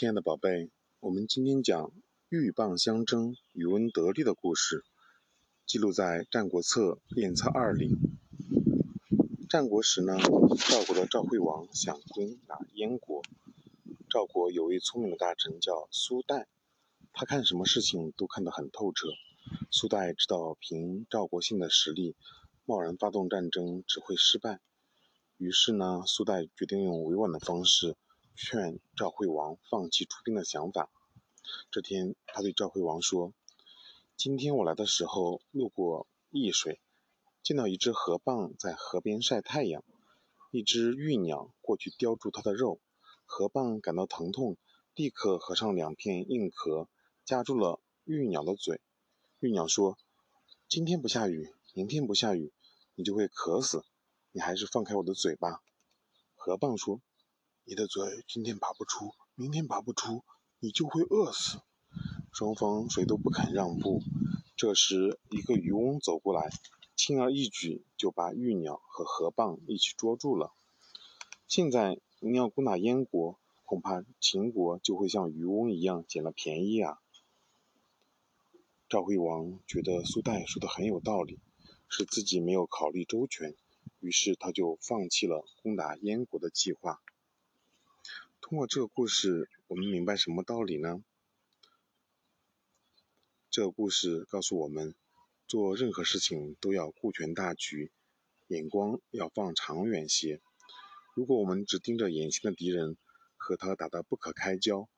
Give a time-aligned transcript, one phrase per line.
[0.00, 0.70] 亲爱的宝贝，
[1.00, 1.92] 我们今天讲
[2.30, 4.82] 鹬蚌相争、渔翁得利的故事，
[5.66, 7.90] 记录在《战国策·练策二》里。
[9.50, 13.20] 战国时呢，赵国的赵惠王想攻打燕国。
[14.08, 16.48] 赵国有位聪明的大臣叫苏代，
[17.12, 19.08] 他看什么事情都看得很透彻。
[19.70, 22.16] 苏代知道凭赵国现的实力，
[22.64, 24.60] 贸然发动战争只会失败。
[25.36, 27.98] 于是呢，苏代决定用委婉的方式。
[28.36, 30.90] 劝赵惠王放弃出兵的想法。
[31.70, 33.32] 这天，他对赵惠王说
[34.16, 36.80] ：“今天我来的时候路过易水，
[37.42, 39.82] 见到一只河蚌在河边晒太阳，
[40.52, 42.80] 一只玉鸟过去叼住它的肉。
[43.26, 44.56] 河蚌感到疼痛，
[44.94, 46.88] 立刻合上两片硬壳，
[47.24, 48.80] 夹住了玉鸟的嘴。
[49.40, 49.98] 玉鸟说
[50.68, 52.52] ：‘今天不下雨，明天不下雨，
[52.94, 53.84] 你就会渴死。
[54.32, 55.62] 你还是放开我的嘴吧。’
[56.36, 57.00] 河蚌说。”
[57.70, 60.24] 你的嘴今天拔不出，明天拔不出，
[60.58, 61.60] 你就会饿死。
[62.32, 64.02] 双方谁都不肯让步。
[64.56, 66.50] 这时，一个渔翁走过来，
[66.96, 70.52] 轻而易举就把玉鸟和河蚌一起捉住了。
[71.46, 76.98] 现在你要攻打燕国，恐怕秦国就会像渔翁一样捡了便宜啊！
[78.88, 81.38] 赵惠王觉得苏代说的很有道理，
[81.88, 83.54] 是自己没有考虑周全，
[84.00, 87.00] 于是他就放弃了攻打燕国的计划。
[88.50, 91.04] 通过这个故事，我们明白什么道理呢？
[93.48, 94.96] 这个故事告诉我们，
[95.46, 97.92] 做任何事情都要顾全大局，
[98.48, 100.40] 眼光要放长远些。
[101.14, 102.96] 如果我们只盯着眼前的敌人，
[103.36, 104.88] 和他打得不可开交，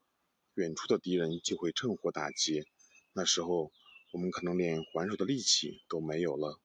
[0.55, 2.65] 远处的敌人就会趁火打劫，
[3.13, 3.71] 那时候
[4.15, 6.59] 我们可能连还手的力气都没有了。